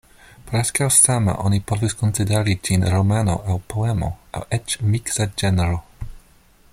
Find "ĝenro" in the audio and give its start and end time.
5.43-5.81